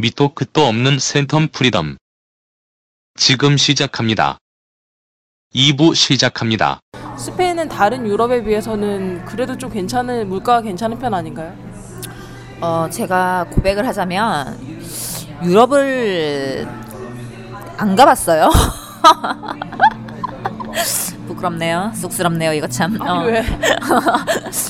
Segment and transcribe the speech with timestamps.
[0.00, 1.96] 밑도 끝도 없는 센텀 프리덤.
[3.18, 4.38] 지금 시작합니다.
[5.52, 6.78] 2부 시작합니다.
[7.16, 11.52] 스페인은 다른 유럽에 비해서는 그래도 좀 괜찮은 물가가 괜찮은 편 아닌가요?
[12.60, 14.56] 어, 제가 고백을 하자면
[15.42, 16.68] 유럽을
[17.78, 18.50] 안 가봤어요.
[21.26, 21.90] 부끄럽네요.
[21.96, 22.52] 쑥스럽네요.
[22.52, 23.02] 이거 참.
[23.02, 23.40] 아니 왜?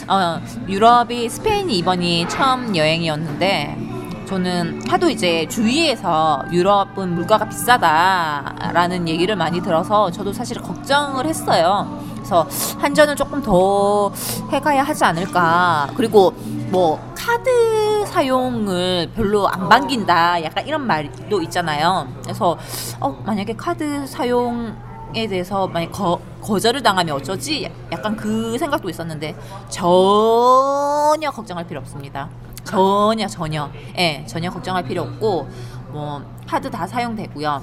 [0.09, 3.88] 어, 유럽이 스페인이 이번이 처음 여행이었는데
[4.29, 11.99] 저는 하도 이제 주위에서 유럽은 물가가 비싸다라는 얘기를 많이 들어서 저도 사실 걱정을 했어요.
[12.15, 12.47] 그래서
[12.79, 14.13] 한전을 조금 더
[14.51, 15.89] 해가야 하지 않을까.
[15.97, 16.35] 그리고
[16.71, 20.45] 뭐 카드 사용을 별로 안 반긴다.
[20.45, 22.07] 약간 이런 말도 있잖아요.
[22.23, 22.59] 그래서
[23.01, 24.77] 어, 만약에 카드 사용
[25.15, 27.67] 에 대해서 만약 거, 거절을 당하면 어쩌지?
[27.91, 29.35] 약간 그 생각도 있었는데
[29.71, 32.29] 전혀 걱정할 필요 없습니다.
[32.69, 33.71] 전혀 전혀.
[33.97, 35.49] 예 전혀 걱정할 필요 없고
[35.91, 37.63] 뭐 카드 다 사용되고요.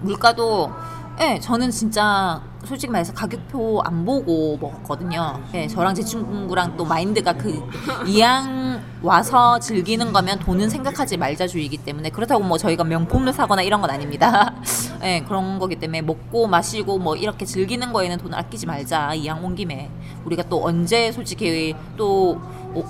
[0.00, 0.70] 물가도
[1.20, 5.40] 예 저는 진짜 솔직히 말해서 가격표 안 보고 먹었거든요.
[5.54, 7.62] 예 저랑 제 친구랑 또 마인드가 그
[8.06, 13.80] 이왕 와서 즐기는 거면 돈은 생각하지 말자 주의이기 때문에 그렇다고 뭐 저희가 명품을 사거나 이런
[13.80, 14.54] 건 아닙니다.
[15.04, 19.54] 예 그런 거기 때문에 먹고 마시고 뭐 이렇게 즐기는 거에는 돈을 아끼지 말자 이왕 온
[19.54, 19.90] 김에.
[20.24, 22.40] 우리가 또 언제 솔직히 또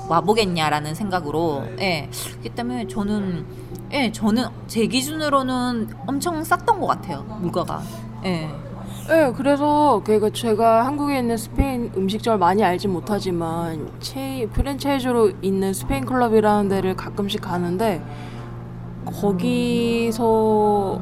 [0.09, 1.65] 와보겠냐라는 생각으로.
[1.81, 3.47] 예 그렇기 때문에 저는
[3.93, 7.83] 예 저는 제 기준으로는 엄청 쌌던 것 같아요 물가가.
[8.25, 8.49] 예
[9.09, 16.05] 네, 그래서 그 제가 한국에 있는 스페인 음식점을 많이 알지 못하지만 체 프랜차이즈로 있는 스페인
[16.05, 18.03] 클럽이라는 데를 가끔씩 가는데
[19.05, 21.01] 거기서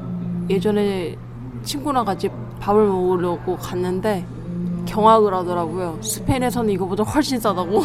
[0.51, 1.17] 예전에
[1.63, 2.29] 친구랑 같이
[2.61, 4.27] 밥을 먹으려고 갔는데
[4.85, 5.97] 경악을 하더라고요.
[6.03, 7.85] 스페인에서는 이거보다 훨씬 싸다고.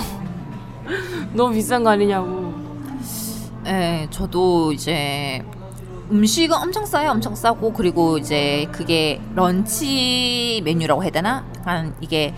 [1.34, 2.54] 너무 비싼 거 아니냐고.
[3.68, 5.42] 예, 저도 이제
[6.12, 11.46] 음식은 엄청 싸요, 엄청 싸고 그리고 이제 그게 런치 메뉴라고 해야 되나?
[11.58, 12.34] 약간 이게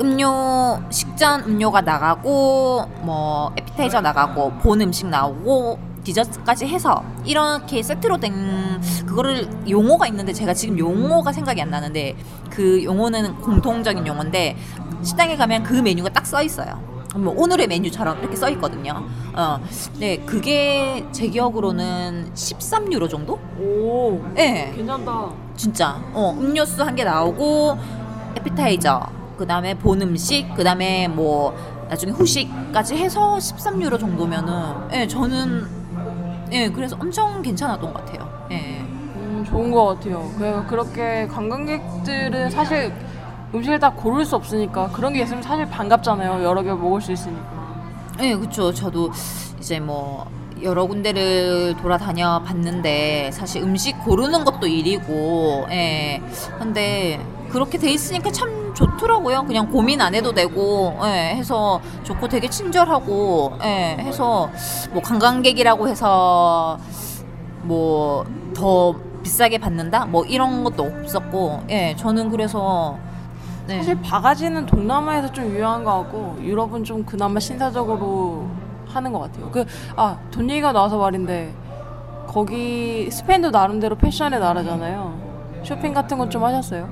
[0.00, 8.80] 음료 식전 음료가 나가고 뭐 에피타이저 나가고 본 음식 나오고 디저트까지 해서 이렇게 세트로 된
[9.06, 12.16] 그거를 용어가 있는데 제가 지금 용어가 생각이 안 나는데
[12.50, 14.56] 그 용어는 공통적인 용어인데
[15.02, 16.97] 식당에 가면 그 메뉴가 딱 써 있어요.
[17.16, 19.02] 뭐 오늘의 메뉴처럼 이렇게 써 있거든요.
[19.34, 19.58] 어,
[19.98, 23.38] 네, 그게 제 기억으로는 13유로 정도?
[23.58, 25.30] 오, 예, 괜찮다.
[25.56, 25.98] 진짜.
[26.12, 27.78] 어, 음료수 한 개 나오고
[28.36, 29.00] 에피타이저,
[29.38, 31.56] 그 다음에 본 음식, 그 다음에 뭐
[31.88, 35.66] 나중에 후식까지 해서 13유로 정도면은, 예, 저는
[36.52, 38.28] 예, 그래서 엄청 괜찮았던 것 같아요.
[38.50, 38.80] 예.
[38.80, 40.30] 음, 좋은 것 같아요.
[40.36, 42.92] 그러니까 그렇게 관광객들은 사실
[43.54, 46.44] 음식을 다 고를 수 없으니까 그런 게 있으면 사실 반갑잖아요.
[46.44, 47.58] 여러 개 먹을 수 있으니까.
[48.20, 48.72] 예, 그쵸.
[48.72, 49.10] 저도
[49.58, 50.26] 이제 뭐
[50.62, 56.20] 여러 군데를 돌아다녀 봤는데 사실 음식 고르는 것도 일이고, 예.
[56.58, 59.44] 근데 그렇게 돼 있으니까 참 좋더라고요.
[59.46, 61.34] 그냥 고민 안 해도 되고, 예.
[61.36, 63.96] 해서 좋고 되게 친절하고, 예.
[64.00, 64.50] 해서
[64.92, 66.78] 뭐 관광객이라고 해서
[67.62, 70.06] 뭐 더 비싸게 받는다?
[70.06, 71.94] 뭐 이런 것도 없었고, 예.
[71.96, 72.98] 저는 그래서
[73.68, 73.76] 네.
[73.76, 78.48] 사실 바가지는 동남아에서 좀 유명한 것 같고 유럽은 좀 그나마 신사적으로
[78.88, 79.50] 하는 것 같아요.
[79.50, 81.52] 그아돈 얘기가 나와서 말인데
[82.26, 85.60] 거기 스페인도 나름대로 패션의 나라잖아요.
[85.64, 86.88] 쇼핑 같은 건 좀 하셨어요?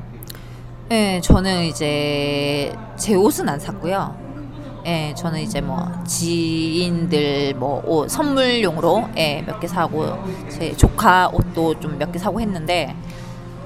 [0.91, 4.15] 네, 저는 이제 제 옷은 안 샀고요.
[4.87, 10.07] 예, 저는 이제 뭐 지인들 뭐 옷, 선물용으로 예, 몇 개 사고
[10.51, 12.95] 제 조카 옷도 좀 몇 개 사고 했는데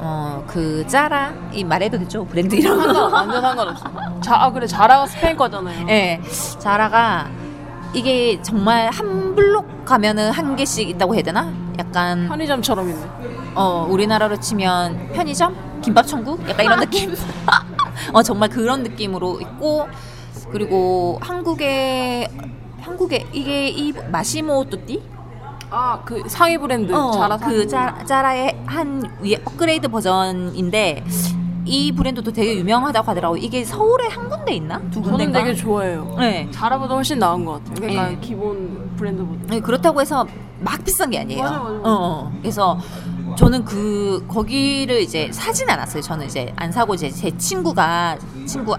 [0.03, 2.25] 어, 그 짜라 이 말해도 되죠?
[2.25, 2.81] 브랜드 이름.
[2.81, 3.84] 상관 완전 상관없어.
[4.22, 5.87] 자, 아 그래 자라가 스페인 거잖아요.
[5.88, 6.21] 예.
[6.59, 7.28] 자라가
[7.93, 11.53] 이게 정말 한 블록 가면은 한 개씩 있다고 해야 되나?
[11.78, 13.06] 약간 편의점처럼 있네.
[13.55, 17.15] 어 우리나라로 치면 편의점 김밥 천국 약간 이런 느낌
[18.12, 19.88] 어 정말 그런 느낌으로 있고
[20.53, 22.28] 그리고 한국에
[22.81, 25.03] 한국에 이게 이 마시모 뚜띠
[25.70, 27.67] 아 그 상위 브랜드 어, 자라 그.
[27.69, 31.05] 자, 자라의 한 위에 업그레이드 버전인데
[31.64, 36.17] 이 브랜드도 되게 유명하다고 하더라고 이게 서울에 한 군데 있나 두 저는 군데인가 되게 좋아해요.
[36.19, 36.49] 네.
[36.50, 37.75] 자라보다 훨씬 나은 것 같아요.
[37.76, 38.17] 그러니까 예.
[38.20, 39.40] 기본 브랜드보다.
[39.46, 40.26] 네, 그렇다고 해서
[40.58, 41.43] 막 비싼 게 아니에요.
[41.43, 41.88] 맞아, 맞아, 맞아.
[41.88, 42.32] 어, 어.
[42.40, 42.78] 그래서
[43.37, 46.02] 저는 그 거기를 이제 사진 않았어요.
[46.02, 48.75] 저는 이제 안 사고 이제 제 친구가 친구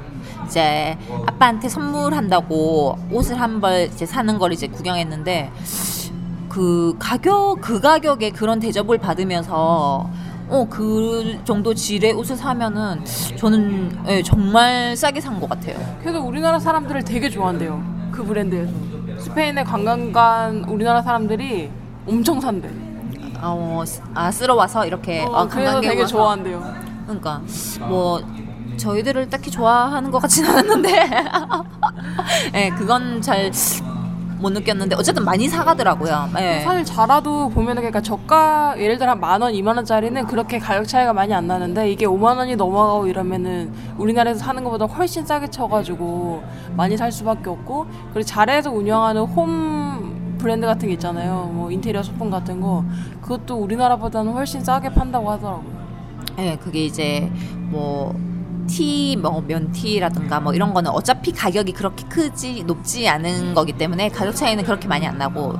[0.45, 0.97] 이제
[1.27, 5.51] 아빠한테 선물한다고 옷을 한 벌 이제 사는 걸 이제 구경했는데
[6.51, 10.09] 그 가격 그 가격에 그런 대접을 받으면서
[10.49, 12.99] 어 그 정도 질의 옷을 사면은
[13.37, 15.77] 저는 예, 정말 싸게 산 것 같아요.
[16.01, 17.81] 그래도 우리나라 사람들을 되게 좋아한대요.
[18.11, 18.69] 그 브랜드에서.
[19.17, 21.69] 스페인에 관광 간 우리나라 사람들이
[22.05, 22.69] 엄청 산대.
[23.41, 23.81] 어,
[24.13, 26.11] 아 쓸어 와서 이렇게 어, 아, 그래서 되게 와서.
[26.17, 26.73] 좋아한대요.
[27.05, 27.41] 그러니까
[27.87, 28.19] 뭐
[28.75, 31.09] 저희들을 딱히 좋아하는 것 같진 않았는데,
[32.55, 33.49] 예, 그건 잘
[34.41, 36.29] 못 느꼈는데 어쨌든 많이 사가더라고요.
[36.39, 36.61] 예.
[36.61, 41.13] 사실 자라도 보면은 그러니까 저가 예를 들어 한 만 원, 이만 원짜리는 그렇게 가격 차이가
[41.13, 46.43] 많이 안 나는데 이게 5만 원이 넘어가고 이러면은 우리나라에서 사는 것보다 훨씬 싸게 쳐가지고
[46.75, 51.51] 많이 살 수밖에 없고 그리고 자라에서 운영하는 홈 브랜드 같은 게 있잖아요.
[51.53, 52.83] 뭐 인테리어 소품 같은 거
[53.21, 55.81] 그것도 우리나라보다는 훨씬 싸게 판다고 하더라고요.
[56.39, 57.29] 예, 그게 이제
[57.69, 58.15] 뭐
[58.71, 64.33] 티, 뭐 면티라든가 뭐 이런 거는 어차피 가격이 그렇게 크지 높지 않은 거기 때문에 가격
[64.33, 65.55] 차이는 그렇게 많이 안 나고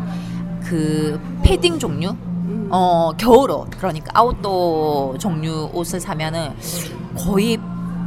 [0.63, 2.69] 그 패딩 종류 음.
[2.72, 6.54] 어 겨울옷 그러니까 아웃도어 종류 옷을 사면은
[7.18, 7.58] 거의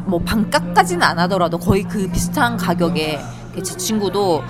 [0.07, 3.21] 뭐 반값까지는 안 하더라도 거의 그 비슷한 가격에
[3.63, 4.43] 제 친구도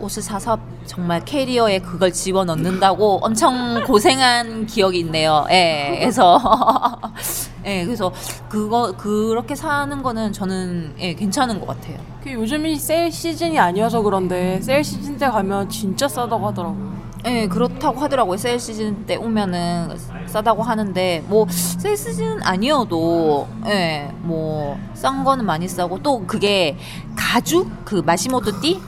[0.00, 5.46] 옷을 사서 정말 캐리어에 그걸 집어 넣는다고 엄청 고생한 기억이 있네요.
[5.50, 6.40] 예, 그래서
[7.64, 8.12] 예, 그래서
[8.48, 11.98] 그거 그렇게 사는 거는 저는 예, 괜찮은 것 같아요.
[12.22, 17.00] 그 요즘이 세일 시즌이 아니어서 그런데 세일 시즌 때 가면 진짜 싸다고 하더라고요.
[17.26, 18.36] 예, 그렇다고 하더라고요.
[18.38, 19.90] 세일 시즌 때 오면은
[20.26, 26.76] 싸다고 하는데 뭐 세일 시즌 아니어도 예, 뭐 싼 거는 많이 싸고 또 그게
[27.16, 28.78] 가죽 그 마시모토 띠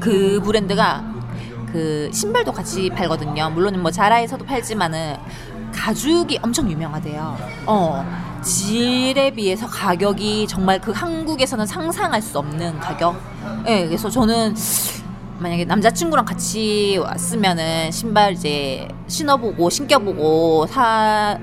[0.00, 1.04] 그 브랜드가
[1.72, 3.50] 그 신발도 같이 팔거든요.
[3.50, 5.16] 물론 뭐 자라에서도 팔지만은
[5.74, 7.36] 가죽이 엄청 유명하대요.
[7.66, 8.04] 어.
[8.42, 13.20] 질에 비해서 가격이 정말 그 한국에서는 상상할 수 없는 가격.
[13.66, 14.54] 예, 그래서 저는
[15.38, 21.38] 만약에 남자친구랑 같이 왔으면은 신발 이제 신어보고 신겨보고 사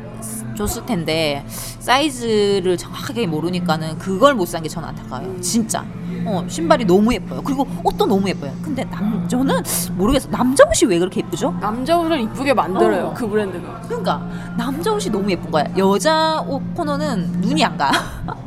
[0.58, 5.42] 줬을 텐데 사이즈를 정확하게 모르니까는 그걸 못 산 게 저는 안타까워요.
[5.42, 5.84] 진짜.
[6.26, 7.42] 어, 신발이 너무 예뻐요.
[7.44, 8.52] 그리고 옷도 너무 예뻐요.
[8.62, 9.62] 근데 남 저는
[9.96, 10.30] 모르겠어.
[10.30, 11.52] 남자 옷이 왜 그렇게 예쁘죠?
[11.60, 13.08] 남자 옷을 이쁘게 만들어요.
[13.08, 13.14] 어.
[13.14, 13.82] 그 브랜드가.
[13.88, 14.28] 그러니까
[14.58, 15.66] 남자 옷이 너무 예쁜 거야.
[15.78, 17.92] 여자 옷 코너는 눈이 안 가.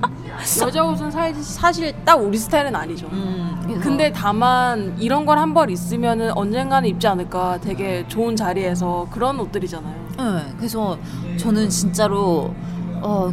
[0.62, 3.06] 여자 옷은 사, 사실 딱 우리 스타일은 아니죠.
[3.10, 9.06] 음, 그래서 근데 다만 이런 걸 한 벌 있으면은 언젠가는 입지 않을까 되게 좋은 자리에서
[9.10, 9.94] 그런 옷들이잖아요.
[10.18, 10.96] 네, 그래서
[11.38, 12.54] 저는 진짜로
[13.02, 13.32] 어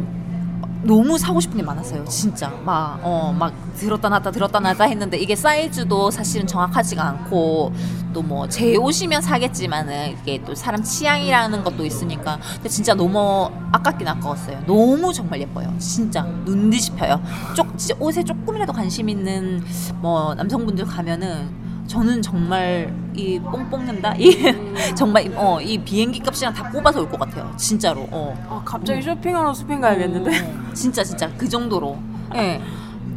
[0.84, 2.04] 너무 사고 싶은 게 많았어요.
[2.04, 7.72] 진짜 막 어 막 들었다 놨다 들었다 놨다 했는데 이게 사이즈도 사실은 정확하지가 않고
[8.12, 14.06] 또 뭐 제 옷이면 사겠지만은 이게 또 사람 취향이라는 것도 있으니까 근데 진짜 너무 아깝긴
[14.06, 14.60] 아까웠어요.
[14.66, 15.72] 너무 정말 예뻐요.
[15.78, 17.20] 진짜 눈 뒤집혀요.
[17.56, 19.64] 쪽 진짜 옷에 조금이라도 관심 있는
[20.00, 24.36] 뭐 남성분들 가면은 저는 정말 이뽕 뽑는다 이
[24.96, 27.52] 정말 어 이 비행기 값이랑 다 뽑아서 올 것 같아요.
[27.56, 28.06] 진짜로.
[28.10, 28.34] 어.
[28.48, 30.30] 아, 갑자기 쇼핑하러 스페인 가야겠는데?
[30.40, 31.96] 어, 진짜 진짜 그 정도로.
[32.36, 32.60] 예.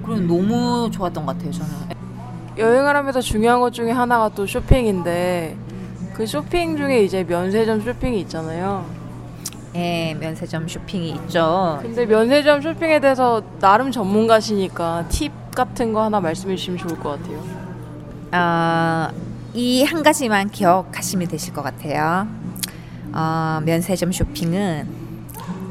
[0.04, 1.52] 그럼 너무 좋았던 것 같아요.
[1.52, 1.72] 저는.
[2.58, 5.56] 여행을 하면서 중요한 것 중에 하나가 또 쇼핑인데
[6.14, 8.86] 그 쇼핑 중에 이제 면세점 쇼핑이 있잖아요.
[9.76, 11.80] 예, 면세점 쇼핑이 있죠.
[11.82, 17.67] 근데 면세점 쇼핑에 대해서 나름 전문가시니까 팁 같은 거 하나 말씀해 주시면 좋을 것 같아요.
[18.32, 19.08] 어,
[19.54, 22.28] 이한 가지만 기억하시면 되실 것 같아요.
[23.14, 24.88] 어, 면세점 쇼핑은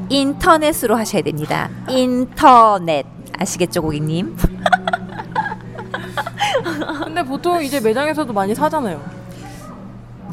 [0.09, 1.69] 인터넷으로 하셔야 됩니다.
[1.89, 3.07] 인터넷
[3.39, 4.37] 아시겠죠, 고객님?
[7.05, 9.03] 근데 보통 이제 매장에서도 많이 사잖아요.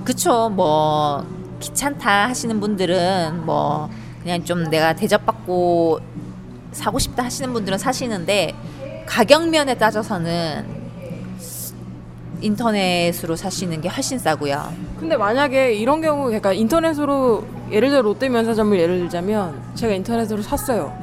[0.05, 1.25] 그쵸 뭐
[1.59, 3.89] 귀찮다 하시는 분들은 뭐
[4.21, 5.99] 그냥 좀 내가 대접받고
[6.71, 8.55] 사고 싶다 하시는 분들은 사시는데
[9.05, 10.82] 가격 면에 따져서는
[12.43, 14.71] 인터넷으로 사시는 게 훨씬 싸고요.
[14.99, 20.93] 근데 만약에 이런 경우 그러니까 인터넷으로 예를 들어 롯데 면세점을 예를 들자면 제가 인터넷으로 샀어요.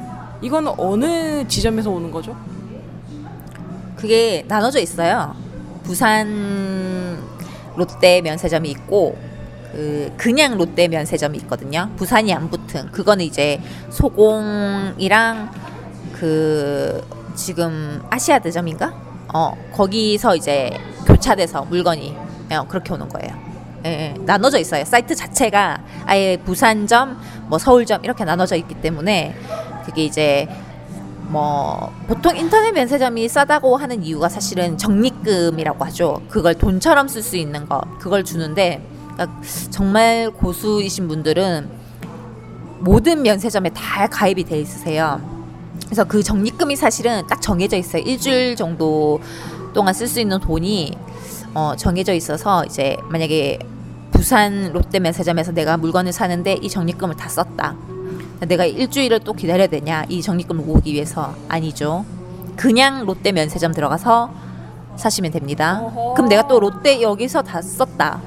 [0.41, 2.35] 이건 어느 지점에서 오는 거죠?
[3.95, 5.35] 그게 나눠져 있어요.
[5.83, 7.17] 부산
[7.75, 9.17] 롯데 면세점이 있고
[9.71, 11.89] 그 그냥 롯데 면세점이 있거든요.
[11.95, 15.51] 부산이 안 붙은 그거는 이제 소공이랑
[16.13, 17.03] 그
[17.35, 19.10] 지금 아시아드점인가?
[19.33, 20.71] 어 거기서 이제
[21.05, 22.15] 교차돼서 물건이
[22.51, 23.33] 어, 그렇게 오는 거예요.
[23.85, 24.85] 예, 예, 나눠져 있어요.
[24.85, 29.35] 사이트 자체가 아예 부산점, 뭐 서울점 이렇게 나눠져 있기 때문에
[29.85, 30.47] 그게 이제
[31.29, 36.21] 뭐 보통 인터넷 면세점이 싸다고 하는 이유가 사실은 적립금이라고 하죠.
[36.29, 41.69] 그걸 돈처럼 쓸 수 있는 거 그걸 주는데 그러니까 정말 고수이신 분들은
[42.79, 45.21] 모든 면세점에 다 가입이 돼 있으세요.
[45.91, 48.01] 그래서 그 적립금이 사실은 딱 정해져 있어요.
[48.03, 49.19] 일주일 정도
[49.73, 50.97] 동안 쓸 수 있는 돈이
[51.53, 53.59] 어, 정해져 있어서 이제 만약에
[54.11, 57.75] 부산 롯데 면세점에서 내가 물건을 사는데 이 적립금을 다 썼다.
[58.47, 62.05] 내가 일주일을 또 기다려야 되냐 이 적립금을 모으기 위해서 아니죠.
[62.55, 64.31] 그냥 롯데 면세점 들어가서
[64.95, 65.83] 사시면 됩니다.
[66.15, 68.21] 그럼 내가 또 롯데 여기서 다 썼다.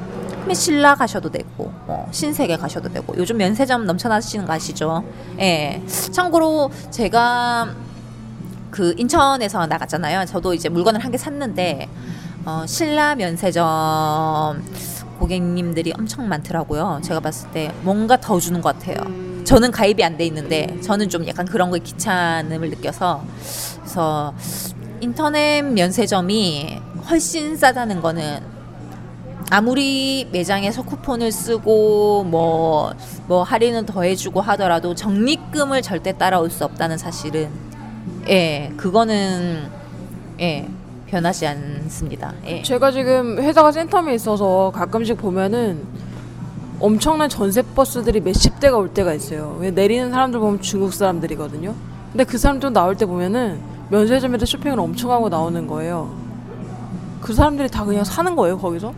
[0.53, 5.05] 신라 가셔도 되고 뭐 신세계 가셔도 되고 요즘 면세점 넘쳐나시는 거 아시죠?
[5.39, 5.83] 예.
[6.13, 7.69] 참고로 제가
[8.71, 10.27] 그 인천에서 나갔잖아요.
[10.27, 11.89] 저도 이제 물건을 한 개 샀는데
[12.45, 14.63] 어, 신라 면세점
[15.19, 17.01] 고객님들이 엄청 많더라고요.
[17.03, 18.97] 제가 봤을 때 뭔가 더 주는 것 같아요.
[19.45, 23.23] 저는 가입이 안 돼 있는데 저는 좀 약간 그런 거에 귀찮음을 느껴서
[23.81, 24.35] 그래서
[25.01, 28.41] 인터넷 면세점이 훨씬 싸다는 거는
[29.51, 32.93] 아무리 매장에서 쿠폰을 쓰고 뭐,
[33.27, 37.51] 뭐 할인은 더 해주고 하더라도 적립금을 절대 따라올 수 없다는 사실은
[38.29, 39.69] 예, 그거는
[40.41, 40.69] 예,
[41.07, 42.33] 변하지 않습니다.
[42.47, 42.63] 예.
[42.63, 45.87] 제가 지금 회사가 센텀에 있어서 가끔씩 보면은
[46.81, 49.57] 엄청난 전세 버스들이 몇십 대가 올 때가 있어요.
[49.61, 51.75] 왜 내리는 사람들 보면 중국 사람들이거든요.
[52.11, 53.61] 근데 그 사람들 나올 때 보면은
[53.91, 56.11] 면세점에서 쇼핑을 엄청 하고 나오는 거예요.
[57.21, 58.93] 그 사람들이 다 그냥 사는 거예요 거기서?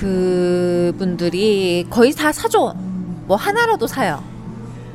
[0.00, 2.72] 그분들이 거의 다 사죠.
[3.26, 4.22] 뭐 하나라도 사요.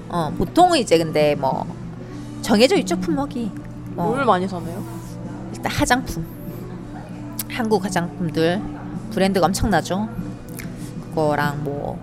[0.10, 1.66] 어, 보통은 이제 근데 뭐
[2.42, 3.52] 정해져 있죠 품목이.
[3.96, 4.84] 뭐 뭘 많이 사나요?
[5.54, 6.26] 일단 화장품.
[7.50, 8.62] 한국 화장품들
[9.12, 10.10] 브랜드가 엄청나죠.
[11.10, 12.00] 그거랑 뭐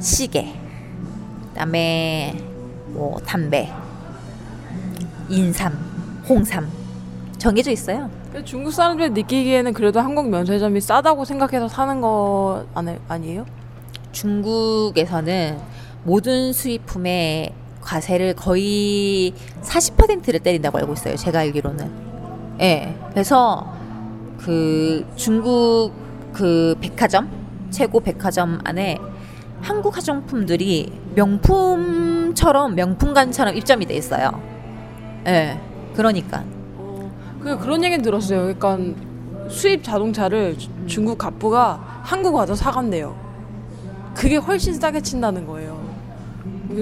[0.00, 0.54] 시계.
[1.50, 2.36] 그다음에
[2.88, 3.72] 뭐 담배.
[5.28, 5.72] 인삼,
[6.28, 6.68] 홍삼
[7.38, 8.10] 정해져 있어요.
[8.44, 13.46] 중국 사람들이 느끼기에는 그래도 한국 면세점이 싸다고 생각해서 사는 거 아니, 아니에요?
[14.12, 15.58] 중국에서는
[16.04, 19.32] 모든 수입품의 과세를 거의
[19.62, 21.16] 40%를 때린다고 알고 있어요.
[21.16, 21.90] 제가 알기로는.
[22.60, 22.94] 예.
[23.10, 23.72] 그래서
[24.38, 25.92] 그 중국
[26.32, 27.28] 그 백화점
[27.70, 28.98] 최고 백화점 안에
[29.60, 34.30] 한국 화장품들이 명품처럼 명품관처럼 입점이 돼 있어요.
[35.26, 35.58] 예.
[35.94, 36.44] 그러니까
[37.40, 38.54] 그 그런 얘기는 들었어요.
[38.54, 38.78] 그러니까
[39.48, 43.14] 수입 자동차를 주- 중국 갑부가 한국 와서 사간대요.
[44.14, 45.78] 그게 훨씬 싸게 친다는 거예요.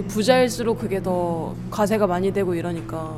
[0.08, 3.14] 부자일수록 그게 더 과세가 많이 되고 이러니까.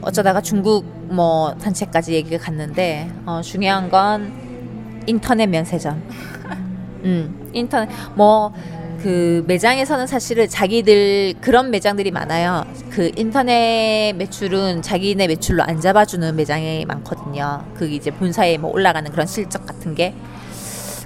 [0.00, 4.32] 어쩌다가 중국 뭐 단체까지 얘기가 갔는데 어, 중요한 건
[5.06, 6.00] 인터넷 면세점.
[7.04, 8.52] 음, 인터넷 뭐
[9.02, 12.64] 그 매장에서는 사실은 자기들 그런 매장들이 많아요.
[12.90, 17.64] 그 인터넷 매출은 자기네 매출로 안 잡아주는 매장이 많거든요.
[17.74, 20.14] 그 이제 본사에 뭐 올라가는 그런 실적 같은 게.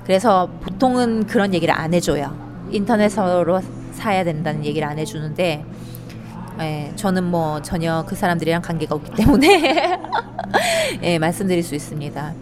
[0.05, 2.35] 그래서 보통은 그런 얘기를 안 해줘요.
[2.71, 3.61] 인터넷으로
[3.93, 5.65] 사야 된다는 얘기를 안 해주는데
[6.61, 9.99] 예, 저는 뭐 전혀 그 사람들이랑 관계가 없기 때문에
[11.03, 12.35] 예, 말씀드릴 수 있습니다.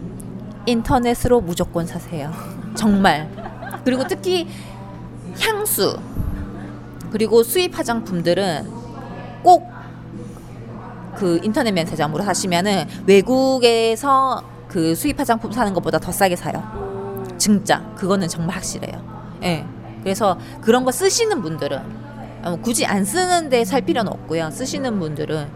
[0.65, 2.31] 인터넷으로 무조건 사세요.
[2.75, 3.29] 정말.
[3.83, 4.47] 그리고 특히
[5.39, 5.97] 향수
[7.11, 8.81] 그리고 수입 화장품들은
[9.43, 9.81] 꼭
[11.21, 16.63] 그 인터넷 면세점으로 사시면은 외국에서 그 수입 화장품 사는 것보다 더 싸게 사요.
[17.37, 19.01] 진짜 그거는 정말 확실해요.
[19.43, 19.65] 예.
[20.01, 21.79] 그래서 그런 거 쓰시는 분들은
[22.43, 24.49] 어, 굳이 안 쓰는데 살 필요는 없고요.
[24.49, 25.47] 쓰시는 분들은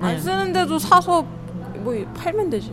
[0.00, 1.22] 안 음, 쓰는데도 사서
[1.80, 2.72] 뭐 팔면 되지.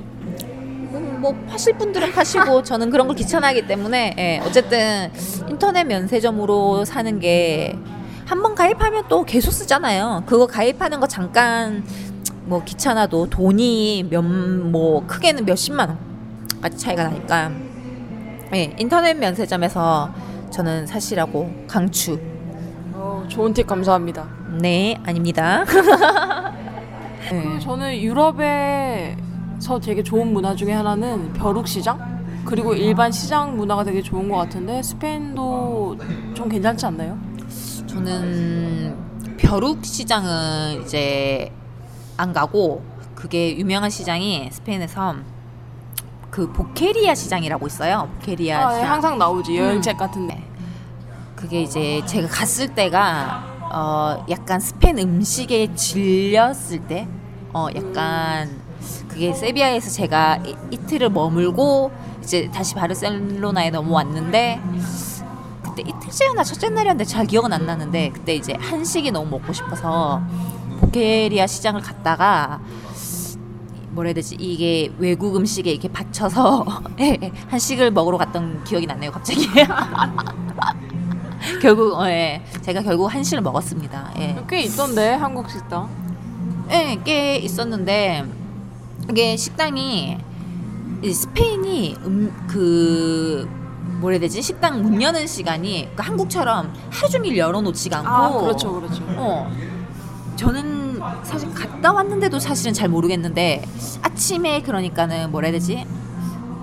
[0.93, 5.11] 음, 뭐 파실 분들은 파시고 저는 그런 걸 귀찮아하기 때문에 예, 어쨌든
[5.49, 7.75] 인터넷 면세점으로 사는 게
[8.27, 10.23] 한 번 가입하면 또 계속 쓰잖아요.
[10.25, 11.83] 그거 가입하는 거 잠깐
[12.45, 15.97] 뭐 귀찮아도 돈이 몇 뭐 크게는 몇십만
[16.61, 17.51] 원까지 차이가 나니까
[18.53, 20.13] 예, 인터넷 면세점에서
[20.49, 22.17] 저는 사시라고 강추.
[22.93, 24.29] 어, 좋은 팁 감사합니다.
[24.61, 25.65] 네, 아닙니다.
[27.29, 29.17] 그 저는 유럽에
[29.61, 34.35] 서 되게 좋은 문화 중에 하나는 벼룩 시장 그리고 일반 시장 문화가 되게 좋은 것
[34.37, 35.97] 같은데 스페인도
[36.33, 37.15] 좀 괜찮지 않나요?
[37.85, 38.97] 저는
[39.37, 41.51] 벼룩 시장은 이제
[42.17, 42.81] 안 가고
[43.13, 45.15] 그게 유명한 시장이 스페인에서
[46.31, 48.09] 그 보케리아 시장이라고 있어요.
[48.19, 48.91] 보케리아 아, 예, 시장.
[48.91, 50.43] 항상 나오지 여행책 같은데.
[51.35, 57.07] 그게 이제 제가 갔을 때가 어 약간 스페인 음식에 질렸을 때
[57.53, 58.60] 어 약간
[59.07, 61.91] 그게 세비야에서 제가 이, 이틀을 머물고
[62.23, 64.61] 이제 다시 바르셀로나에 넘어왔는데
[65.63, 70.21] 그때 이틀째였나 첫째 날이었는데 잘 기억은 안 나는데 그때 이제 한식이 너무 먹고 싶어서
[70.79, 72.61] 보케리아 시장을 갔다가
[73.91, 76.65] 뭐라 해야 되지 이게 외국 음식에 이렇게 받쳐서
[77.01, 79.47] 예, 예, 한식을 먹으러 갔던 기억이 났네요 갑자기
[81.61, 82.43] 결국 어, 예.
[82.61, 84.13] 제가 결국 한식을 먹었습니다.
[84.19, 84.43] 예.
[84.47, 85.89] 꽤 있던데 한국 식당.
[86.69, 88.25] 예, 꽤 있었는데
[89.11, 90.17] 이게 식당이
[91.03, 93.45] 이 스페인이 음, 그
[93.99, 98.73] 뭐라 해야 되지 식당 문 여는 시간이 그러니까 한국처럼 하루 종일 열어놓지가 않고 아 그렇죠
[98.73, 99.03] 그렇죠.
[99.17, 99.51] 어
[100.37, 103.65] 저는 사실 갔다 왔는데도 사실은 잘 모르겠는데
[104.01, 105.85] 아침에 그러니까는 뭐라 해야 되지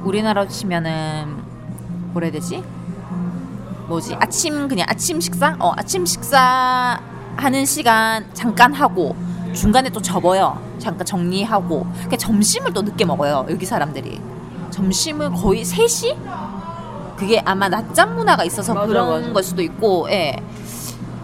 [0.05, 1.43] 우리나라로 치면은
[2.13, 2.65] 뭐라 해야 되지?
[3.89, 4.15] 뭐지?
[4.15, 5.55] 아침 그냥 아침 식사?
[5.59, 6.99] 어 아침 식사
[7.37, 9.15] 하는 시간 잠깐 하고
[9.53, 10.68] 중간에 또 접어요.
[10.79, 11.87] 잠깐 정리하고.
[11.93, 13.47] 그러니까 점심을 또 늦게 먹어요.
[13.51, 14.21] 여기 사람들이.
[14.71, 16.17] 점심을 거의 3시?
[17.17, 19.33] 그게 아마 낮잠 문화가 있어서 맞아, 그런 맞아.
[19.33, 20.37] 걸 수도 있고, 예.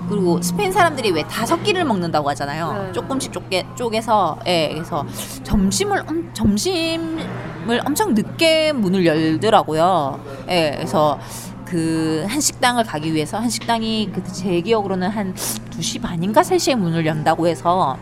[0.08, 2.72] 그리고 스페인 사람들이 왜 다섯 끼를 먹는다고 하잖아요.
[2.86, 2.92] 네.
[2.92, 4.70] 조금씩 쪼개, 쪼개서, 예.
[4.74, 5.06] 그래서
[5.44, 10.20] 점심을, 엄- 점심을 엄청 늦게 문을 열더라고요.
[10.48, 10.72] 예.
[10.76, 11.18] 그래서
[11.64, 17.06] 그 한 식당을 가기 위해서 한 식당이 그 제 기억으로는 한 2시 반인가 3시에 문을
[17.06, 17.96] 연다고 해서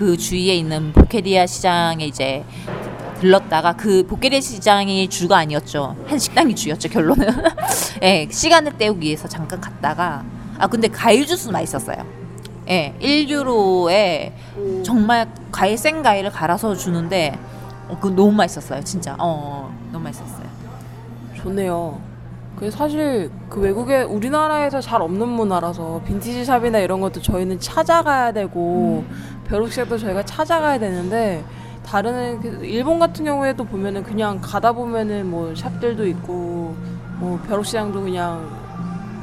[0.00, 2.42] 그 주위에 있는 보케디아 시장에 이제
[3.20, 5.94] 들렀다가 그 보케디아 시장이 주가 아니었죠.
[6.06, 7.28] 한 식당이 주였죠, 결론은.
[8.02, 10.24] 예, 시간을 때우기 위해서 잠깐 갔다가
[10.56, 11.98] 아 근데 과일 주스 맛있었어요.
[12.70, 14.32] 예, 1유로에
[14.82, 17.38] 정말 과일 생 과일을 갈아서 주는데
[17.88, 19.14] 어, 그 너무 맛있었어요, 진짜.
[19.18, 20.46] 어, 너무 맛있었어요.
[21.34, 22.00] 좋네요.
[22.56, 29.04] 그 사실 그 외국에 우리나라에서 잘 없는 문화라서 빈티지 샵이나 이런 것도 저희는 찾아가야 되고
[29.50, 31.44] 벼룩시장도 저희가 찾아가야 되는데
[31.84, 36.76] 다른 그 일본 같은 경우에도 보면은 그냥 가다 보면은 뭐 샵들도 있고
[37.18, 38.48] 뭐 벼룩시장도 그냥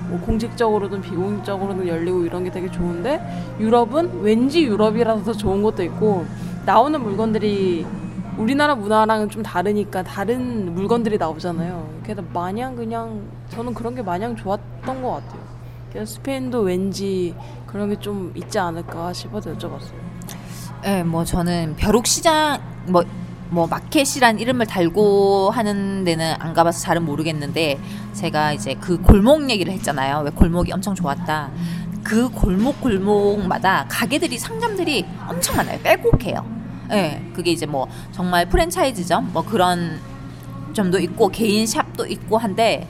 [0.10, 6.25] 뭐 공식적으로든 비공식적으로든 열리고 이런 게 되게 좋은데 유럽은 왠지 유럽이라서 더 좋은 것도 있고
[6.65, 7.86] 나오는 물건들이
[8.38, 11.89] 우리나라 문화랑은 좀 다르니까 다른 물건들이 나오잖아요.
[12.03, 15.41] 그래서 마냥 그냥 저는 그런 게 마냥 좋았던 것 같아요.
[15.91, 17.34] 그래서 스페인도 왠지
[17.65, 20.06] 그런 게 좀 있지 않을까 싶어서 여쭤봤어요.
[20.86, 23.03] 예, 뭐 저는 벼룩시장 뭐,
[23.50, 27.79] 뭐 마켓이란 이름을 달고 하는 데는 안 가봐서 잘은 모르겠는데
[28.13, 30.22] 제가 이제 그 골목 얘기를 했잖아요.
[30.25, 31.51] 왜 골목이 엄청 좋았다.
[32.03, 35.79] 그 골목 골목마다 가게들이 상점들이 엄청 많아요.
[35.79, 36.46] 빼곡해요.
[36.91, 40.00] 예, 그게 이제 뭐 정말 프랜차이즈점 뭐 그런
[40.74, 42.88] 점도 있고 개인 샵도 있고 한데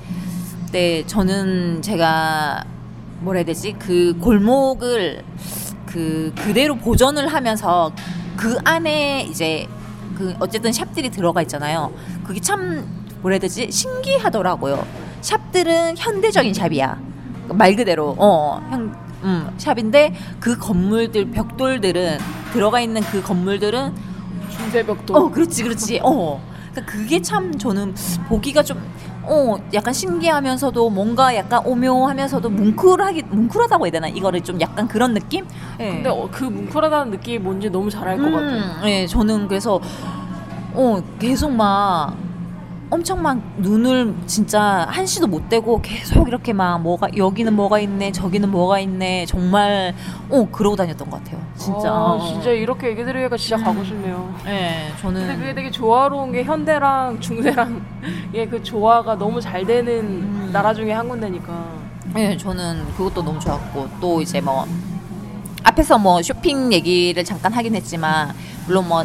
[0.72, 2.63] 네, 저는 제가
[3.22, 3.74] 뭐라 해야 되지?
[3.79, 5.24] 그 골목을
[5.88, 7.91] 그 그대로 보존을 하면서
[8.36, 9.67] 그 안에 이제
[10.15, 11.91] 그 어쨌든 샵들이 들어가 있잖아요.
[12.23, 12.86] 그게 참
[13.21, 13.71] 뭐라 해야 되지?
[13.71, 14.86] 신기하더라고요.
[15.21, 17.00] 샵들은 현대적인 샵이야.
[17.50, 22.19] 말 그대로 어, 형 음, 샵인데 그 건물들 벽돌들은
[22.54, 23.93] 들어가 있는 그 건물들은
[24.52, 26.00] 중세벽도 어, 그렇지, 그렇지.
[26.04, 26.41] 어.
[26.71, 27.95] 그러니까 그게 참 저는
[28.28, 28.78] 보기가 좀,
[29.30, 34.08] 어, 약간 신기하면서도 뭔가 약간 오묘하면서도 뭉클하게, 뭉클하다고 해야 되나?
[34.08, 35.46] 이거를 좀 약간 그런 느낌?
[35.80, 35.90] 예.
[35.96, 38.56] 근데 어, 그 뭉클하다는 느낌이 뭔지 너무 잘 알 것 같아요.
[38.82, 39.82] 음, 예, 저는 그래서,
[40.74, 42.16] 어, 계속 막,
[42.89, 48.50] 엄청 막 눈을 진짜 한시도 못 떼고 계속 이렇게 막 뭐가 여기는 뭐가 있네 저기는
[48.50, 49.93] 뭐가 있네 정말
[50.30, 52.26] 어 그러고 다녔던 것 같아요 진짜 아, 어.
[52.26, 54.34] 진짜 이렇게 얘기 들으니까 진짜 가고 싶네요.
[54.45, 57.86] 예 저는 근데 그게 되게 조화로운 게 현대랑 중세랑
[58.34, 60.50] 얘그 조화가 너무 잘 되는 음.
[60.54, 61.88] 나라 중에 한 군데니까.
[62.15, 64.65] 예, 저는 그것도 너무 좋았고 또 이제 뭐
[65.63, 68.34] 앞에서 뭐 쇼핑 얘기를 잠깐 하긴 했지만
[68.65, 69.04] 물론 뭐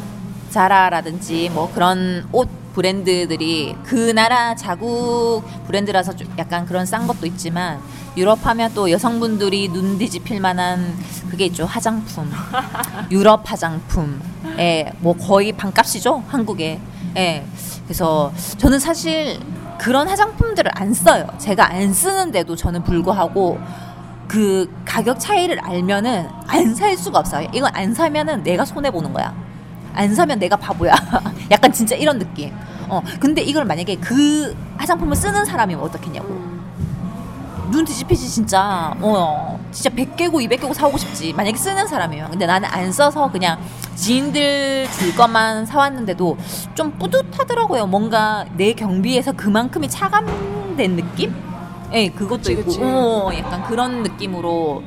[0.51, 7.81] 자라라든지 뭐 그런 옷 브랜드들이 그 나라 자국 브랜드라서 좀 약간 그런 싼 것도 있지만
[8.17, 10.97] 유럽 하면 또 여성분들이 눈 뒤집힐 만한
[11.31, 11.65] 그게 있죠.
[11.65, 12.31] 화장품.
[13.11, 14.21] 유럽 화장품.
[14.59, 16.81] 예뭐 거의 반값이죠 한국에.
[17.17, 17.45] 예.
[17.85, 19.39] 그래서 저는 사실
[19.79, 21.27] 그런 화장품들을 안 써요.
[21.39, 23.59] 제가 안 쓰는데도 저는 불구하고
[24.29, 27.49] 그 가격 차이를 알면은 안 살 수가 없어요.
[27.53, 29.35] 이건 안 사면은 내가 손해 보는 거야
[29.94, 30.94] 안 사면 내가 바보야
[31.50, 32.52] 약간 진짜 이런 느낌
[32.88, 36.62] 어 근데 이걸 만약에 그 화장품을 쓰는 사람이면 어떻겠냐고 음.
[37.70, 42.92] 눈 뒤집히지 진짜 어 진짜 100개고 200개고 사오고 싶지 만약에 쓰는 사람이에요 근데 나는 안
[42.92, 43.59] 써서 그냥
[43.96, 46.37] 지인들 줄 것만 사왔는데도
[46.74, 51.35] 좀 뿌듯하더라고요 뭔가 내 경비에서 그만큼이 차감된 느낌?
[51.92, 52.81] 예 그것도 그치, 있고 그치.
[52.83, 54.83] 어, 약간 그런 느낌으로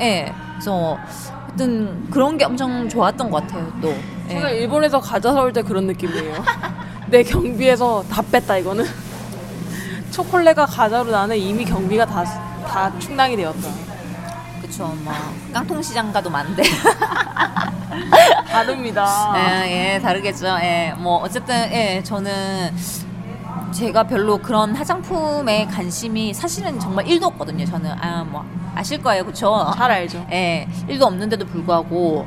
[0.00, 0.98] 예 그래서
[1.46, 4.17] 하여튼 그런 게 엄청 좋았던 것 같아요 또 예.
[4.28, 6.44] 제가 일본에서 과자 사올 때 그런 느낌이에요.
[7.08, 8.84] 내 경비에서 다 뺐다 이거는.
[10.10, 12.24] 초콜릿과 과자로 나는 이미 경비가 다,
[12.66, 13.68] 다 충당이 되었다.
[14.62, 15.12] 그쵸 뭐
[15.52, 16.62] 깡통시장 가도 많은데
[18.50, 19.34] 다릅니다.
[19.36, 20.46] 예, 예, 다르겠죠.
[20.60, 22.74] 예, 뭐 어쨌든 예, 저는
[23.72, 27.64] 제가 별로 그런 화장품에 관심이 사실은 정말 1도 없거든요.
[27.64, 28.44] 저는 아 뭐
[28.78, 29.72] 아실 거예요, 그쵸?
[29.74, 30.24] 잘 알죠.
[30.30, 32.24] 예, 1도 없는데도 불구하고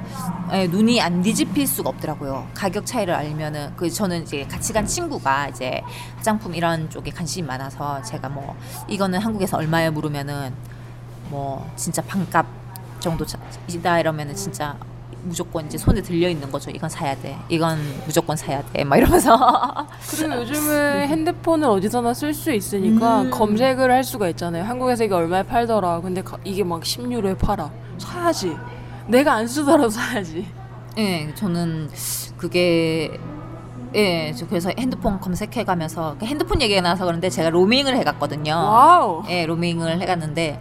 [0.51, 2.45] 예, 눈이 안 뒤집힐 수가 없더라고요.
[2.53, 5.81] 가격 차이를 알면은 그 저는 이제 같이 간 친구가 이제
[6.17, 8.53] 화장품 이런 쪽에 관심이 많아서 제가 뭐
[8.89, 10.53] 이거는 한국에서 얼마에 물으면은
[11.29, 12.45] 뭐 진짜 반값
[12.99, 14.75] 정도 차- 이다 이러면은 진짜
[15.23, 16.71] 무조건 이제 손에 들려 있는 거죠.
[16.71, 17.37] 이건 사야 돼.
[17.49, 18.83] 이건 무조건 사야 돼.
[18.83, 19.37] 막 이러면서
[20.09, 23.29] 그리고 요즘은 핸드폰을 어디서나 쓸 수 있으니까 음.
[23.31, 24.63] 검색을 할 수가 있잖아요.
[24.63, 26.01] 한국에서 이게 얼마에 팔더라.
[26.01, 27.71] 근데 가- 이게 막 10유로에 팔아.
[27.97, 28.55] 사야지.
[29.07, 30.45] 내가 안 쓰더라도 사야지.
[30.97, 31.89] 예, 저는
[32.37, 33.11] 그게
[33.93, 38.53] 예, 저 그래서 핸드폰 검색해 가면서 핸드폰 얘기가 나와서 그런데 제가 로밍을 해 갔거든요.
[38.53, 39.23] 와우.
[39.29, 40.59] 예, 로밍을 해갔는데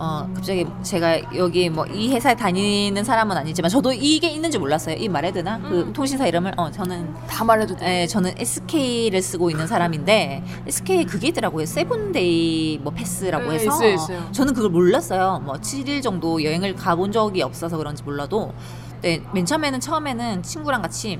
[0.00, 4.96] 어 갑자기 제가 여기 뭐 이 회사에 다니는 사람은 아니지만 저도 이게 있는지 몰랐어요.
[4.96, 5.58] 이 말해야 되나?
[5.58, 5.92] 그 음.
[5.92, 8.02] 통신사 이름을 어 저는 다 말해도 돼.
[8.02, 11.66] 예, 저는 SK를 쓰고 있는 사람인데 SK 그게 있더라고요.
[11.66, 14.28] seven day 뭐 패스라고 네, 해서 있어요, 있어요.
[14.32, 15.42] 저는 그걸 몰랐어요.
[15.44, 18.54] 뭐 7일 정도 여행을 가본 적이 없어서 그런지 몰라도
[19.02, 21.18] 네, 맨 처음에는 처음에는 친구랑 같이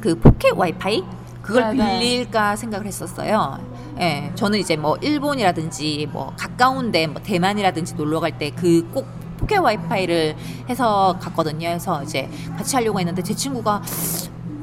[0.00, 1.02] 그 포켓 와이파이
[1.42, 1.98] 그걸 네, 네.
[2.00, 3.58] 빌릴까 생각을 했었어요.
[4.00, 9.06] 예, 저는 이제 뭐 일본이라든지 뭐 가까운데 뭐 대만이라든지 놀러 갈 때 그 꼭
[9.38, 10.34] 포켓 와이파이를
[10.68, 11.68] 해서 갔거든요.
[11.68, 13.82] 그래서 이제 같이 하려고 했는데 제 친구가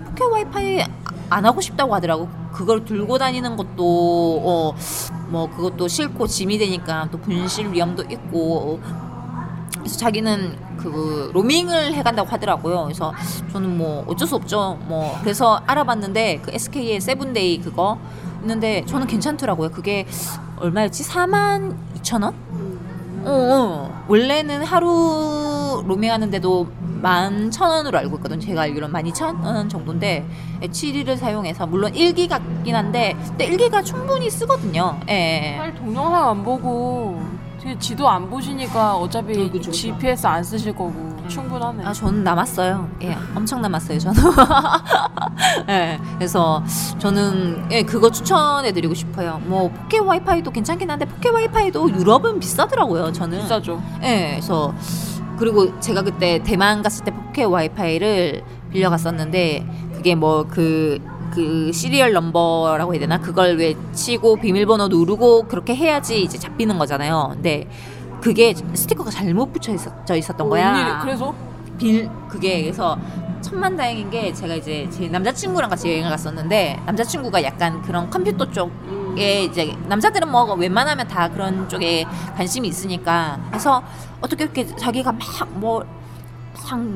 [0.07, 0.83] 포켓 와이파이
[1.29, 2.27] 안 하고 싶다고 하더라고.
[2.51, 4.73] 그걸 들고 다니는 것도 어
[5.27, 8.79] 뭐 그것도 싫고 짐이 되니까 또 분실 위험도 있고
[9.79, 12.83] 그래서 자기는 그 로밍을 해간다고 하더라고요.
[12.83, 13.11] 그래서
[13.51, 14.77] 저는 뭐 어쩔 수 없죠.
[14.87, 17.97] 뭐 그래서 알아봤는데 그 SK의 seven day 그거
[18.45, 19.71] 있는데 저는 괜찮더라고요.
[19.71, 20.05] 그게
[20.58, 21.03] 얼마였지?
[21.03, 22.34] 4만 2천 원?
[23.25, 24.05] 어, 어.
[24.08, 26.67] 원래는 하루 로밍하는데도
[27.01, 28.39] 만천 원으로 알고 있거든요.
[28.39, 30.25] 제가 알기로는 만 이천 원 정도인데
[30.62, 34.99] 7일을 사용해서 물론 1기가긴 한데 근데 1기가 충분히 쓰거든요.
[35.10, 35.55] 예.
[35.58, 37.21] 빨리 동영상 안 보고
[37.65, 39.71] 뒤에 지도 안 보시니까 어차피 어, 그죠, 그죠.
[39.71, 40.93] GPS 안 쓰실 거고
[41.28, 41.84] 충분하네.
[41.84, 42.88] 아, 저는 남았어요.
[43.01, 44.21] 예, 엄청 남았어요, 저는.
[45.69, 46.63] 예, 그래서
[46.99, 49.41] 저는 예, 그거 추천해드리고 싶어요.
[49.45, 53.12] 뭐 포켓 와이파이도 괜찮긴 한데 포켓 와이파이도 유럽은 비싸더라고요.
[53.12, 53.39] 저는.
[53.39, 53.82] 비싸죠.
[54.04, 54.73] 예, 그래서
[55.38, 60.99] 그리고 제가 그때 대만 갔을 때 포켓 와이파이를 빌려갔었는데 그게 뭐 그
[61.35, 67.31] 그 시리얼 넘버라고 해야 되나 그걸 외치고 비밀번호 누르고 그렇게 해야지 이제 잡히는 거잖아요.
[67.33, 67.67] 근데
[68.21, 71.01] 그게 스티커가 잘못 붙여 있었, 있었던 거야.
[71.03, 71.35] 그래서
[71.77, 72.97] 빌 그게 그래서
[73.41, 79.75] 천만다행인 게 제가 이제 제 남자친구랑 같이 여행을 갔었는데 남자친구가 약간 그런 컴퓨터 쪽에 이제
[79.87, 82.05] 남자들은 뭐 웬만하면 다 그런 쪽에
[82.37, 83.83] 관심이 있으니까 그래서
[84.21, 85.83] 어떻게 이렇게 자기가 막 뭐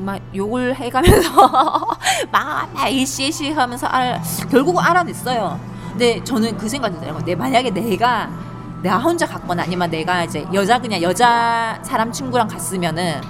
[0.04, 1.30] 막 욕을 해가면서
[2.30, 4.20] 막 이씨이씨 하면서 알,
[4.50, 5.58] 결국 알아냈어요.
[5.90, 7.24] 근데 저는 그 생각이 들더라고요.
[7.24, 8.30] 내 만약에 내가
[8.82, 13.20] 나 혼자 갔거나 아니면 내가 이제 여자 그냥 여자 사람 친구랑 갔으면은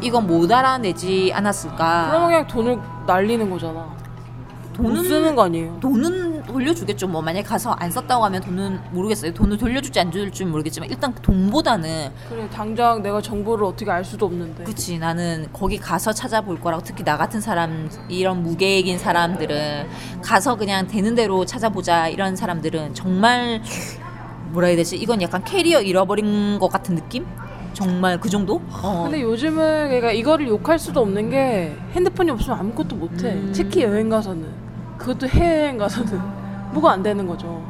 [0.00, 2.08] 이건 못 알아내지 않았을까.
[2.08, 3.86] 그러면 그냥 돈을 날리는 거잖아.
[4.74, 5.78] 돈 돈은 쓰는 거 아니에요.
[5.80, 7.08] 돈은 돌려주겠죠.
[7.08, 9.32] 뭐 만약 에 가서 안 썼다고 하면 돈은 모르겠어요.
[9.34, 14.64] 돈을 돌려줄지 안 줄지 모르겠지만 일단 돈보다는 그래 당장 내가 정보를 어떻게 알 수도 없는데.
[14.64, 19.88] 그치 나는 거기 가서 찾아볼 거라고 특히 나 같은 사람 이런 무계획인 사람들은
[20.22, 23.62] 가서 그냥 되는 대로 찾아보자 이런 사람들은 정말
[24.50, 27.26] 뭐라 해야 되지 이건 약간 캐리어 잃어버린 것 같은 느낌
[27.72, 29.04] 정말 그 정도 어.
[29.04, 33.32] 근데 요즘은 그러니까 이거를 욕할 수도 없는 게 핸드폰이 없으면 아무것도 못해.
[33.32, 33.52] 음.
[33.54, 34.46] 특히 여행 가서는.
[34.98, 36.41] 그것도 해외 여행 가서는
[36.72, 37.62] 뭐가 안 되는 거죠.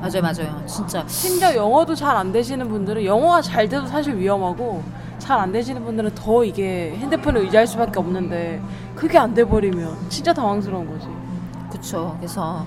[0.00, 4.82] 맞아요 맞아요 진짜 심지어 영어도 잘 안 되시는 분들은 영어가 잘 돼도 사실 위험하고
[5.18, 8.60] 잘 안 되시는 분들은 더 이게 핸드폰을 의지할 수밖에 없는데
[8.94, 11.06] 그게 안 돼 버리면 진짜 당황스러운 거지.
[11.70, 12.66] 그쵸 그래서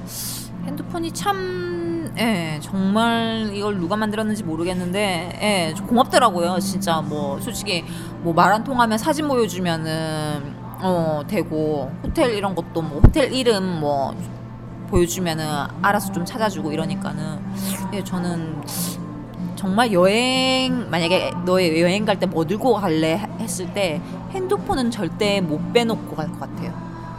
[0.65, 5.39] 핸드폰이 참 예, 정말 이걸 누가 만들었는지 모르겠는데
[5.69, 7.85] 예, 좀 고맙더라고요 진짜 뭐 솔직히
[8.23, 10.41] 뭐 말 안 통하면 사진 보여주면은
[10.81, 14.15] 어 되고 호텔 이런 것도 뭐 호텔 이름 뭐
[14.89, 15.45] 보여주면은
[15.81, 17.39] 알아서 좀 찾아주고 이러니까는
[17.93, 18.61] 예, 저는
[19.55, 25.73] 정말 여행 만약에 너의 여행 갈 때 뭐 들고 갈래 했을 때 핸드폰은 절대 못
[25.73, 26.73] 빼놓고 갈 것 같아요.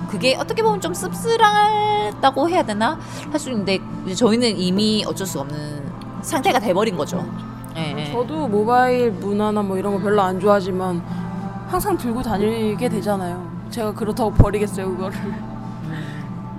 [0.09, 2.99] 그게 어떻게 보면 좀 씁쓸하다고 해야 되나
[3.31, 3.79] 할 수 있는데
[4.15, 5.83] 저희는 이미 어쩔 수 없는
[6.23, 7.25] 상태가 돼버린 거죠.
[7.77, 8.13] 예, 예.
[8.13, 11.03] 저도 모바일 문화나 뭐 이런 거 별로 안 좋아하지만
[11.69, 13.47] 항상 들고 다니게 되잖아요.
[13.71, 15.19] 제가 그렇다고 버리겠어요 그거를.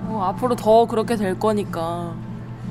[0.09, 2.13] 뭐 앞으로 더 그렇게 될 거니까.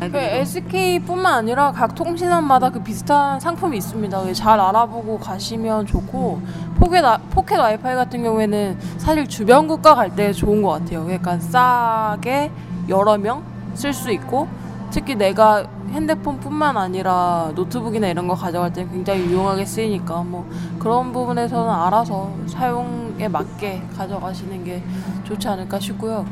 [0.00, 4.32] 그 SK뿐만 아니라 각 통신사마다 그 비슷한 상품이 있습니다.
[4.32, 6.40] 잘 알아보고 가시면 좋고
[6.76, 11.04] 포켓, 아- 포켓 와이파이 같은 경우에는 사실 주변 국가 갈 때 좋은 것 같아요.
[11.04, 12.50] 그러니까 싸게
[12.88, 13.42] 여러 명
[13.74, 14.48] 쓸 수 있고
[14.90, 20.44] 특히 내가 핸드폰뿐만 아니라 노트북이나 이런 거 가져갈 때 굉장히 유용하게 쓰이니까 뭐
[20.80, 24.82] 그런 부분에서는 알아서 사용에 맞게 가져가시는 게
[25.24, 26.24] 좋지 않을까 싶고요.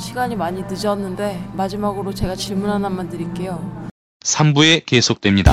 [0.00, 3.88] 시간이 많이 늦었는데 마지막으로 제가 질문 하나만 드릴게요.
[4.24, 5.52] 3부에 계속됩니다.